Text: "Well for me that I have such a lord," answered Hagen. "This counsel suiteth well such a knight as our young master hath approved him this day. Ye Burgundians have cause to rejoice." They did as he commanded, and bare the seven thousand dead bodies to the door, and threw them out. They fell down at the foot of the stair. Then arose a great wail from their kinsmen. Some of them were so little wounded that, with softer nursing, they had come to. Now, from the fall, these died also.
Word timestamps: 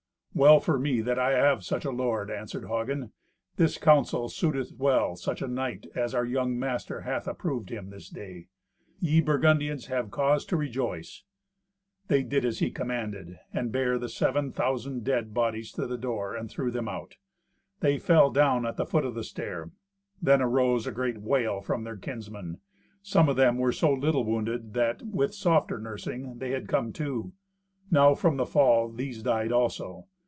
"Well 0.33 0.61
for 0.61 0.79
me 0.79 1.01
that 1.01 1.19
I 1.19 1.31
have 1.37 1.63
such 1.65 1.83
a 1.83 1.91
lord," 1.91 2.31
answered 2.31 2.65
Hagen. 2.65 3.11
"This 3.57 3.77
counsel 3.77 4.29
suiteth 4.29 4.71
well 4.77 5.15
such 5.17 5.41
a 5.41 5.47
knight 5.47 5.87
as 5.93 6.15
our 6.15 6.23
young 6.25 6.57
master 6.57 7.01
hath 7.01 7.27
approved 7.27 7.69
him 7.69 7.89
this 7.89 8.07
day. 8.09 8.47
Ye 9.01 9.19
Burgundians 9.21 9.87
have 9.87 10.09
cause 10.09 10.45
to 10.45 10.55
rejoice." 10.57 11.23
They 12.07 12.23
did 12.23 12.45
as 12.45 12.57
he 12.59 12.71
commanded, 12.71 13.39
and 13.53 13.73
bare 13.73 13.99
the 13.99 14.07
seven 14.09 14.51
thousand 14.53 15.03
dead 15.03 15.33
bodies 15.33 15.71
to 15.73 15.85
the 15.85 15.97
door, 15.97 16.33
and 16.33 16.49
threw 16.49 16.71
them 16.71 16.87
out. 16.87 17.17
They 17.81 17.97
fell 17.99 18.31
down 18.31 18.65
at 18.65 18.77
the 18.77 18.85
foot 18.85 19.03
of 19.05 19.13
the 19.15 19.25
stair. 19.25 19.69
Then 20.21 20.41
arose 20.41 20.87
a 20.87 20.91
great 20.93 21.19
wail 21.21 21.59
from 21.61 21.83
their 21.83 21.97
kinsmen. 21.97 22.61
Some 23.03 23.27
of 23.27 23.35
them 23.35 23.57
were 23.57 23.73
so 23.73 23.91
little 23.93 24.23
wounded 24.23 24.73
that, 24.75 25.01
with 25.03 25.35
softer 25.35 25.77
nursing, 25.77 26.37
they 26.39 26.51
had 26.51 26.69
come 26.69 26.93
to. 26.93 27.33
Now, 27.91 28.15
from 28.15 28.37
the 28.37 28.45
fall, 28.45 28.89
these 28.89 29.21
died 29.21 29.51
also. 29.51 30.07